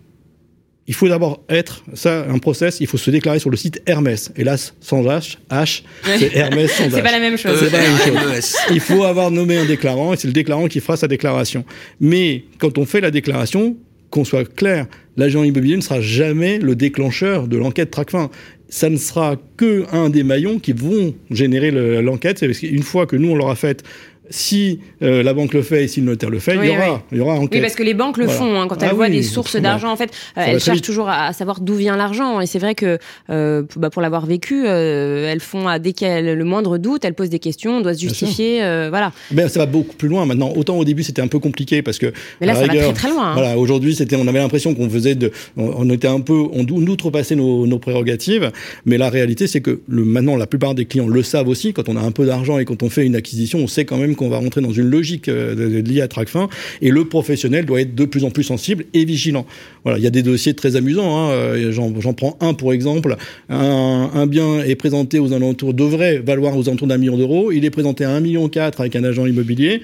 il 0.87 0.95
faut 0.95 1.09
d'abord 1.09 1.45
être, 1.49 1.85
ça, 1.95 2.27
un 2.29 2.39
process, 2.39 2.81
il 2.81 2.87
faut 2.89 2.99
se 2.99 3.11
déclarer 3.11 3.39
sur 3.39 3.51
le 3.51 3.57
site 3.57 3.81
Hermès. 3.87 4.33
Hélas, 4.37 4.75
sans 4.81 5.03
H, 5.03 5.37
H, 5.51 5.83
c'est 6.03 6.35
Hermès 6.35 6.71
sans 6.73 6.85
H. 6.89 6.91
c'est 6.91 7.03
pas 7.03 7.13
la 7.13 7.21
même 7.21 7.39
chose. 7.39 7.59
C'est 7.61 7.71
pas 7.71 7.79
la 7.79 7.89
même 7.89 8.33
chose. 8.33 8.57
il 8.73 8.81
faut 8.81 9.05
avoir 9.05 9.31
nommé 9.31 9.57
un 9.57 9.67
déclarant 9.67 10.13
et 10.13 10.17
c'est 10.17 10.27
le 10.27 10.33
déclarant 10.33 10.67
qui 10.67 10.81
fera 10.81 10.97
sa 10.97 11.07
déclaration. 11.07 11.65
Mais 12.01 12.45
quand 12.59 12.77
on 12.77 12.87
fait 12.87 13.01
la 13.01 13.13
déclaration, 13.13 13.77
qu'on 14.11 14.25
soit 14.25 14.45
clair, 14.45 14.87
l'agent 15.17 15.45
immobilier 15.45 15.77
ne 15.77 15.81
sera 15.81 16.01
jamais 16.01 16.59
le 16.59 16.75
déclencheur 16.75 17.47
de 17.47 17.57
l'enquête 17.57 17.91
Tracfin. 17.91 18.31
Ça 18.71 18.89
ne 18.89 18.97
sera 18.97 19.37
que 19.57 19.85
un 19.93 20.09
des 20.09 20.23
maillons 20.23 20.59
qui 20.59 20.73
vont 20.73 21.15
générer 21.31 21.71
l'enquête. 22.01 22.41
Qu'une 22.59 22.83
fois 22.83 23.07
que 23.07 23.17
nous 23.17 23.31
on 23.31 23.37
l'aura 23.37 23.57
faite 23.57 23.85
si 24.31 24.81
euh, 25.03 25.23
la 25.23 25.35
banque 25.35 25.53
le 25.53 25.63
fait 25.63 25.85
et 25.85 25.89
si 25.89 26.01
le 26.01 26.07
notaire 26.07 26.31
le 26.31 26.39
fait, 26.39 26.55
il, 26.55 26.65
y 26.65 26.71
aura, 26.71 27.03
il 27.11 27.19
y 27.19 27.21
aura 27.21 27.35
enquête. 27.35 27.55
Oui, 27.55 27.61
parce 27.61 27.75
que 27.75 27.83
les 27.83 27.95
banques 27.95 28.17
le 28.17 28.29
font. 28.29 28.61
Hein, 28.61 28.67
quand 28.69 28.83
elles 28.83 28.91
ah 28.93 28.95
voient 28.95 29.09
des 29.09 29.23
sources 29.23 29.57
d'argent, 29.57 29.91
en 29.91 29.97
fait, 29.97 30.11
euh, 30.39 30.45
elles 30.47 30.61
cherchent 30.61 30.83
toujours 30.83 31.09
à, 31.09 31.33
savoir 31.33 31.61
d'où 31.61 31.75
vient 31.75 31.97
l'argent. 31.97 32.41
Et 32.41 32.47
c'est 32.47 32.61
vrai 32.61 32.75
que 32.75 32.99
euh, 33.29 33.65
bah, 33.77 33.91
pour 33.91 34.03
l'avoir 34.03 34.27
vécu, 34.27 34.67
elles 34.67 35.41
font, 35.41 35.67
à, 35.67 35.79
dès 35.79 35.93
qu'elles 35.93 36.35
le 36.35 36.45
moindre 36.45 36.79
doute, 36.79 37.05
elles 37.05 37.15
posent 37.15 37.31
des 37.31 37.39
questions, 37.39 37.79
on 37.79 37.81
doit 37.81 37.95
se 37.95 38.01
justifier. 38.01 38.59
voilà. 38.89 39.13
Mais 39.33 39.49
ça 39.49 39.61
va 39.61 39.67
beaucoup 39.67 39.97
plus 39.97 40.09
loin 40.09 40.25
maintenant. 40.27 40.53
Autant 40.55 40.79
au 40.79 40.85
début, 40.85 41.03
c'était 41.03 41.23
un 41.23 41.29
peu 41.29 41.39
compliqué 41.39 41.83
parce 41.83 41.99
que. 41.99 42.13
Mais 42.41 42.47
là, 42.47 42.55
ça 42.55 42.67
va 42.67 42.69
très 42.69 42.93
très 42.93 43.11
loin. 43.11 43.31
Hein. 43.31 43.35
Voilà, 43.35 43.59
aujourd'hui, 43.59 43.95
c'était, 43.95 44.17
on 44.17 44.27
avait 44.29 44.39
l'impression 44.39 44.75
qu'on 44.75 44.89
faisait 44.89 45.17
de, 45.17 45.33
on, 45.57 45.89
était 45.91 46.09
un 46.09 46.21
peu, 46.21 46.47
on, 46.53 46.67
outrepassait 46.67 47.37
nos, 47.37 47.67
nos 47.67 47.79
prérogatives. 47.79 48.53
Mais 48.85 48.97
la 48.97 49.11
réalité, 49.11 49.47
c'est 49.47 49.61
que 49.61 49.81
le, 49.89 50.05
maintenant, 50.05 50.37
la 50.37 50.47
plupart 50.47 50.75
des 50.75 50.85
clients 50.85 51.09
le 51.09 51.23
savent 51.23 51.49
aussi. 51.49 51.73
Quand 51.73 51.89
on 51.89 51.97
a 51.97 52.01
un 52.01 52.13
peu 52.13 52.27
d'argent 52.27 52.59
et 52.59 52.65
quand 52.65 52.83
on 52.83 52.91
fait 52.91 53.05
une 53.05 53.17
acquisition, 53.17 53.59
on 53.59 53.67
sait 53.67 53.85
quand 53.85 53.97
même 53.97 54.15
qu'on 54.21 54.29
va 54.29 54.37
rentrer 54.37 54.61
dans 54.61 54.73
une 54.73 54.89
logique 54.89 55.29
euh, 55.29 55.83
liée 55.83 56.03
à 56.03 56.09
Tracfin, 56.09 56.49
et 56.83 56.91
le 56.91 57.07
professionnel 57.07 57.65
doit 57.65 57.81
être 57.81 57.95
de 57.95 58.05
plus 58.05 58.25
en 58.25 58.31
plus 58.31 58.45
sensible 58.45 58.85
et 58.93 59.07
vigilant. 59.07 59.47
Voilà, 59.83 59.99
il 59.99 60.05
y 60.05 60.07
a 60.07 60.11
des 60.11 60.23
dossiers 60.23 60.53
très 60.53 60.77
amusants. 60.77 61.17
Hein. 61.17 61.31
Euh, 61.31 61.73
j'en 61.73 62.13
prends 62.13 62.37
un 62.41 62.53
pour 62.53 62.75
exemple. 62.75 63.17
Un, 63.49 64.27
bien 64.27 64.63
est 64.63 64.75
présenté 64.77 65.19
aux 65.19 65.33
alentours, 65.33 65.73
devrait 65.73 66.19
valoir 66.19 66.57
aux 66.57 66.69
alentours 66.69 66.87
d'un 66.87 66.99
million 66.99 67.17
d'euros. 67.17 67.51
Il 67.51 67.65
est 67.65 67.71
présenté 67.71 68.05
à 68.05 68.11
un 68.11 68.21
million 68.21 68.49
quatre 68.49 68.81
avec 68.81 68.95
un 68.95 69.05
agent 69.05 69.25
immobilier. 69.25 69.81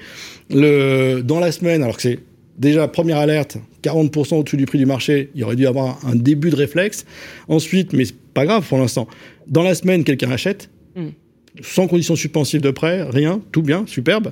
Le, 0.51 1.21
dans 1.21 1.39
la 1.39 1.51
semaine, 1.51 1.81
alors 1.81 1.97
que 1.97 2.03
c'est 2.03 2.19
déjà 2.59 2.87
première 2.87 3.17
alerte, 3.17 3.57
40% 3.83 4.35
au-dessus 4.35 4.57
du 4.57 4.65
prix 4.65 4.77
du 4.77 4.85
marché, 4.85 5.31
il 5.33 5.43
aurait 5.43 5.55
dû 5.55 5.65
avoir 5.65 5.99
un 6.05 6.15
début 6.15 6.51
de 6.51 6.55
réflexe. 6.55 7.05
Ensuite, 7.47 7.93
mais 7.93 8.05
c'est 8.05 8.17
pas 8.33 8.45
grave 8.45 8.65
pour 8.67 8.77
l'instant. 8.77 9.07
Dans 9.47 9.63
la 9.63 9.73
semaine, 9.73 10.03
quelqu'un 10.03 10.29
achète. 10.29 10.69
Hmm. 10.95 11.09
Sans 11.61 11.87
condition 11.87 12.15
suspensive 12.15 12.61
de 12.61 12.71
prêt, 12.71 13.03
rien, 13.09 13.41
tout 13.51 13.61
bien, 13.61 13.83
superbe 13.87 14.31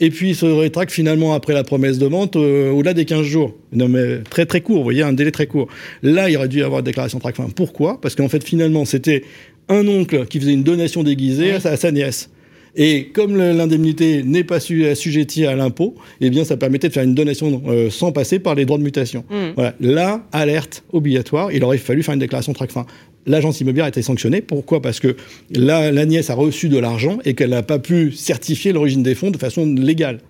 et 0.00 0.10
puis 0.10 0.30
il 0.30 0.34
se 0.34 0.46
rétracte 0.46 0.92
finalement 0.92 1.34
après 1.34 1.52
la 1.52 1.62
promesse 1.62 1.98
de 1.98 2.06
vente 2.06 2.36
euh, 2.36 2.70
au-delà 2.70 2.94
des 2.94 3.04
15 3.04 3.22
jours. 3.22 3.54
Non 3.72 3.88
mais 3.88 4.18
très 4.28 4.46
très 4.46 4.60
court, 4.60 4.78
vous 4.78 4.84
voyez, 4.84 5.02
un 5.02 5.12
délai 5.12 5.30
très 5.30 5.46
court. 5.46 5.68
Là, 6.02 6.28
il 6.28 6.36
aurait 6.36 6.48
dû 6.48 6.58
y 6.58 6.62
avoir 6.62 6.80
une 6.80 6.84
déclaration 6.84 7.18
de 7.18 7.22
Tracfin. 7.22 7.48
Pourquoi? 7.54 8.00
Parce 8.00 8.14
qu'en 8.14 8.28
fait, 8.28 8.42
finalement, 8.42 8.84
c'était 8.84 9.22
un 9.68 9.86
oncle 9.86 10.26
qui 10.26 10.40
faisait 10.40 10.52
une 10.52 10.64
donation 10.64 11.02
déguisée 11.02 11.52
à, 11.52 11.76
sa, 11.76 11.92
nièce. 11.92 12.30
Et 12.76 13.06
comme 13.14 13.36
l'indemnité 13.36 14.24
n'est 14.24 14.42
pas 14.42 14.56
assujettie 14.56 15.46
à 15.46 15.54
l'impôt, 15.54 15.94
eh 16.20 16.28
bien, 16.28 16.44
ça 16.44 16.56
permettait 16.56 16.88
de 16.88 16.92
faire 16.92 17.04
une 17.04 17.14
donation 17.14 17.62
euh, 17.68 17.88
sans 17.88 18.10
passer 18.10 18.40
par 18.40 18.56
les 18.56 18.64
droits 18.64 18.78
de 18.78 18.82
mutation. 18.82 19.24
Mmh. 19.30 19.36
Voilà. 19.54 19.74
Là, 19.80 20.26
alerte 20.32 20.82
obligatoire, 20.92 21.52
il 21.52 21.62
aurait 21.62 21.78
fallu 21.78 22.02
faire 22.02 22.14
une 22.14 22.20
déclaration 22.20 22.50
de 22.50 22.56
Tracfin 22.56 22.84
l'agence 23.26 23.60
immobilière 23.60 23.86
a 23.86 23.88
été 23.88 24.02
sanctionnée. 24.02 24.40
Pourquoi? 24.40 24.82
Parce 24.82 25.00
que 25.00 25.16
la, 25.50 25.92
la, 25.92 26.06
nièce 26.06 26.30
a 26.30 26.34
reçu 26.34 26.68
de 26.68 26.78
l'argent 26.78 27.18
et 27.24 27.34
qu'elle 27.34 27.50
n'a 27.50 27.62
pas 27.62 27.78
pu 27.78 28.12
certifier 28.12 28.72
l'origine 28.72 29.02
des 29.02 29.14
fonds 29.14 29.30
de 29.30 29.38
façon 29.38 29.66
légale. 29.66 30.20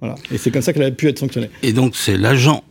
Voilà. 0.00 0.16
Et 0.32 0.38
c'est 0.38 0.50
comme 0.50 0.62
ça 0.62 0.72
qu'elle 0.72 0.82
a 0.82 0.90
pu 0.90 1.08
être 1.08 1.18
sanctionnée. 1.18 1.50
Et 1.62 1.72
donc 1.72 1.96
c'est 1.96 2.16
l'agent 2.16 2.62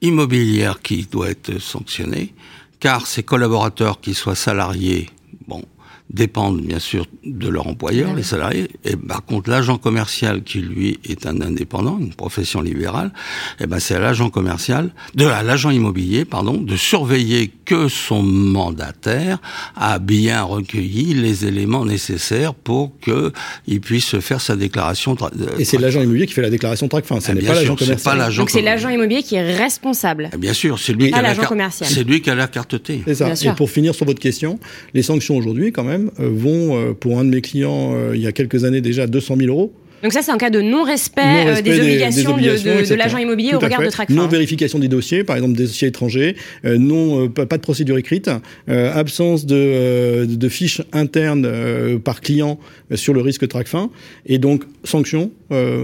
immobilier 0.00 0.70
qui 0.82 1.06
doit 1.10 1.30
être 1.30 1.58
sanctionné, 1.60 2.34
car 2.80 3.06
ses 3.06 3.22
collaborateurs, 3.22 4.00
qui 4.00 4.14
soient 4.14 4.34
salariés, 4.34 5.08
bon, 5.46 5.62
dépendent 6.10 6.60
bien 6.60 6.78
sûr 6.78 7.06
de 7.24 7.48
leur 7.48 7.66
employeur, 7.66 8.14
les 8.14 8.22
salariés. 8.22 8.68
Et 8.84 8.96
par 8.96 9.24
contre, 9.24 9.48
l'agent 9.48 9.78
commercial 9.78 10.42
qui 10.42 10.60
lui 10.60 10.98
est 11.04 11.26
un 11.26 11.40
indépendant, 11.40 11.98
une 11.98 12.12
profession 12.12 12.60
libérale, 12.60 13.12
eh 13.60 13.66
ben 13.66 13.78
c'est 13.78 13.94
à 13.94 13.98
l'agent 13.98 14.28
commercial, 14.28 14.92
de 15.14 15.24
l'agent 15.24 15.70
immobilier, 15.70 16.24
pardon, 16.24 16.60
de 16.60 16.76
surveiller 16.76 17.50
que 17.72 17.88
son 17.88 18.22
mandataire 18.22 19.38
a 19.76 19.98
bien 19.98 20.42
recueilli 20.42 21.14
les 21.14 21.46
éléments 21.46 21.86
nécessaires 21.86 22.52
pour 22.52 22.92
que 23.00 23.32
il 23.66 23.80
puisse 23.80 24.18
faire 24.20 24.42
sa 24.42 24.56
déclaration. 24.56 25.16
Et 25.58 25.64
c'est 25.64 25.78
l'agent 25.78 26.02
immobilier 26.02 26.26
qui 26.26 26.34
fait 26.34 26.42
la 26.42 26.50
déclaration 26.50 26.84
de 26.84 26.90
TRACFIN, 26.90 27.20
ce 27.20 27.32
eh 27.32 27.34
n'est 27.34 27.40
pas 27.40 27.54
l'agent 27.54 27.74
commercial. 27.74 28.34
Donc 28.36 28.50
c'est 28.50 28.60
l'agent 28.60 28.90
immobilier 28.90 29.22
qui 29.22 29.36
est 29.36 29.56
responsable. 29.56 30.28
Eh 30.34 30.36
bien 30.36 30.52
sûr, 30.52 30.78
c'est 30.78 30.92
lui, 30.92 31.10
qui 31.10 31.14
a 31.14 31.22
la 31.22 31.34
c'est 31.70 32.04
lui 32.04 32.20
qui 32.20 32.28
a 32.28 32.34
la 32.34 32.46
carte 32.46 32.82
T. 32.82 33.02
C'est 33.06 33.14
ça. 33.14 33.32
Et 33.32 33.54
pour 33.54 33.70
finir 33.70 33.94
sur 33.94 34.04
votre 34.04 34.20
question, 34.20 34.58
les 34.92 35.02
sanctions 35.02 35.34
aujourd'hui, 35.34 35.72
quand 35.72 35.84
même, 35.84 36.10
euh, 36.20 36.28
vont, 36.30 36.76
euh, 36.76 36.92
pour 36.92 37.18
un 37.18 37.24
de 37.24 37.30
mes 37.30 37.40
clients, 37.40 37.94
euh, 37.94 38.12
il 38.14 38.20
y 38.20 38.26
a 38.26 38.32
quelques 38.32 38.64
années 38.64 38.82
déjà, 38.82 39.06
200 39.06 39.36
000 39.38 39.48
euros. 39.48 39.72
Donc 40.02 40.12
ça, 40.12 40.22
c'est 40.22 40.32
en 40.32 40.36
cas 40.36 40.50
de 40.50 40.60
non-respect 40.60 41.62
des, 41.62 41.80
obligations 41.80 42.36
de, 42.36 42.94
l'agent 42.94 43.18
immobilier 43.18 43.54
au 43.54 43.58
regard 43.58 43.82
de 43.82 43.88
Tracfin. 43.88 44.14
Non-vérification 44.14 44.78
des 44.78 44.88
dossiers, 44.88 45.24
par 45.24 45.36
exemple 45.36 45.54
des 45.54 45.64
dossiers 45.64 45.88
étrangers, 45.88 46.36
non, 46.64 47.28
pas, 47.28 47.56
de 47.56 47.62
procédure 47.62 47.98
écrite, 47.98 48.30
absence 48.68 49.46
de, 49.46 50.26
de 50.26 50.48
fiches 50.48 50.82
internes 50.92 51.98
par 52.04 52.20
client 52.20 52.58
sur 52.94 53.14
le 53.14 53.20
risque 53.20 53.46
Tracfin, 53.48 53.90
et 54.26 54.38
donc 54.38 54.64
sanctions. 54.84 55.30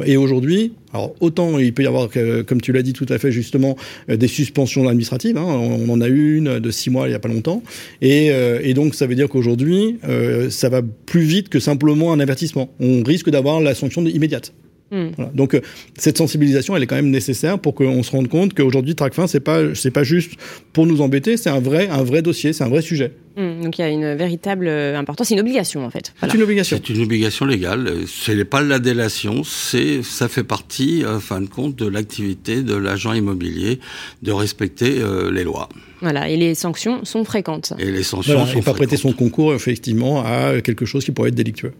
et 0.05 0.17
aujourd'hui, 0.17 0.73
alors 0.93 1.15
autant 1.21 1.59
il 1.59 1.73
peut 1.73 1.83
y 1.83 1.87
avoir, 1.87 2.09
comme 2.47 2.61
tu 2.61 2.73
l'as 2.73 2.83
dit 2.83 2.93
tout 2.93 3.07
à 3.09 3.19
fait 3.19 3.33
justement, 3.33 3.77
euh, 4.09 4.17
des 4.17 4.29
suspensions 4.29 4.87
administratives. 4.87 5.37
Hein. 5.37 5.45
on, 5.45 5.89
en 5.89 6.01
a 6.01 6.09
une 6.09 6.59
de 6.59 6.71
six 6.71 6.91
mois 6.91 7.07
il 7.07 7.11
n'y 7.11 7.17
a 7.17 7.19
pas 7.19 7.29
longtemps, 7.29 7.63
et, 8.01 8.31
euh, 8.31 8.61
et 8.63 8.75
donc 8.75 8.95
ça 8.95 9.07
veut 9.07 9.15
dire 9.15 9.29
qu'aujourd'hui 9.29 9.99
euh, 10.09 10.51
ça 10.51 10.69
va 10.69 10.83
plus 10.83 11.23
vite 11.23 11.49
que 11.49 11.61
simplement 11.61 12.13
un 12.13 12.21
avertissement. 12.21 12.71
On 12.81 13.03
risque 13.03 13.31
d'avoir 13.31 13.61
la 13.61 13.75
sanction 13.75 14.05
immédiate. 14.05 14.53
Hmm. 14.91 15.09
Voilà. 15.17 15.31
Donc 15.35 15.61
cette 15.97 16.17
sensibilisation, 16.17 16.77
elle 16.77 16.83
est 16.83 16.87
quand 16.87 16.97
même 16.97 17.11
nécessaire 17.11 17.59
pour 17.59 17.75
qu'on 17.75 18.03
se 18.03 18.11
rende 18.11 18.29
compte 18.29 18.55
qu'aujourd'hui 18.55 18.95
Tracfin, 18.95 19.27
c'est 19.27 19.41
pas 19.41 19.75
c'est 19.75 19.91
pas 19.91 20.05
juste 20.05 20.33
pour 20.73 20.87
nous 20.87 21.01
embêter, 21.01 21.37
c'est 21.37 21.51
un 21.51 21.61
vrai 21.61 21.89
un 21.89 22.03
vrai 22.03 22.23
dossier, 22.23 22.53
c'est 22.53 22.65
un 22.65 22.69
vrai 22.69 22.83
sujet. 22.83 23.13
Hmm, 23.37 23.63
donc 23.63 23.79
il 23.79 23.83
y 23.83 23.85
a 23.85 23.89
une 23.89 24.15
véritable 24.15 24.67
euh, 24.67 24.99
importance, 24.99 25.29
c'est 25.29 25.35
une 25.35 25.41
obligation 25.41 25.85
en 25.85 25.91
fait. 25.91 26.13
C'est 26.21 26.35
une 26.35 26.43
obligation. 26.43 26.81
C'est 26.85 26.93
une 26.93 27.03
obligation 27.03 27.45
légale. 27.45 27.93
Ce 28.07 28.33
n'est 28.33 28.45
pas 28.45 28.63
la 28.63 28.79
délation, 28.79 29.45
c'est 29.45 30.03
ça 30.03 30.29
fait 30.29 30.43
partie, 30.43 31.05
en 31.07 31.21
fin 31.21 31.41
de 31.41 31.47
compte, 31.47 31.77
de 31.77 31.87
l'activité 31.87 32.63
de 32.63 32.75
l'agent 32.75 33.13
immobilier 33.13 33.79
de 34.23 34.33
respecter 34.33 35.01
euh, 35.01 35.31
les 35.31 35.45
lois. 35.45 35.69
Voilà, 36.01 36.29
et 36.29 36.37
les 36.37 36.55
sanctions 36.55 37.05
sont 37.05 37.25
fréquentes. 37.25 37.73
Et 37.79 37.91
les 37.91 38.03
sanctions 38.03 38.47
sont 38.47 38.63
pas 38.63 38.75
prêter 38.75 38.97
son 38.97 39.13
concours 39.13 39.55
effectivement 39.55 40.23
à 40.25 40.61
quelque 40.63 40.87
chose 40.87 41.05
qui 41.05 41.11
pourrait 41.11 41.31
être 41.31 41.35
délictueux. 41.35 41.73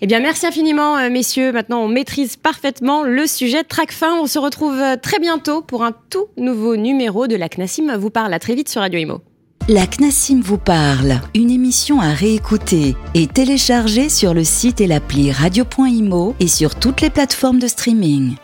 Eh 0.00 0.06
bien, 0.06 0.20
merci 0.20 0.46
infiniment, 0.46 0.98
euh, 0.98 1.10
messieurs. 1.10 1.52
Maintenant, 1.52 1.82
on 1.82 1.88
maîtrise 1.88 2.36
parfaitement 2.36 3.04
le 3.04 3.26
sujet 3.26 3.62
de 3.62 3.68
Tracfin. 3.68 4.14
On 4.20 4.26
se 4.26 4.38
retrouve 4.38 4.80
très 5.02 5.18
bientôt 5.18 5.62
pour 5.62 5.84
un 5.84 5.92
tout 6.10 6.26
nouveau 6.36 6.76
numéro 6.76 7.26
de 7.26 7.36
la 7.36 7.48
CNASIM 7.48 7.96
vous 7.96 8.10
parle 8.10 8.34
à 8.34 8.38
très 8.38 8.54
vite 8.54 8.68
sur 8.68 8.80
Radio 8.80 8.98
Imo. 8.98 9.20
La 9.68 9.86
CNASIM 9.86 10.40
vous 10.40 10.58
parle, 10.58 11.20
une 11.34 11.50
émission 11.50 12.00
à 12.00 12.12
réécouter 12.12 12.96
et 13.14 13.26
télécharger 13.28 14.08
sur 14.08 14.34
le 14.34 14.42
site 14.42 14.80
et 14.80 14.86
l'appli 14.88 15.30
radio.imo 15.30 16.34
et 16.40 16.48
sur 16.48 16.74
toutes 16.74 17.00
les 17.02 17.10
plateformes 17.10 17.60
de 17.60 17.68
streaming. 17.68 18.34